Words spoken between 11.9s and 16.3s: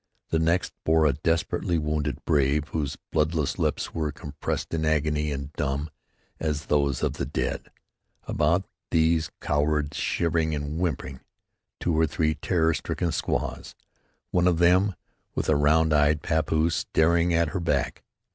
or three terror stricken squaws, one of them with a round eyed